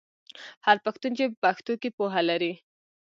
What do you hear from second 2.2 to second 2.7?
لري.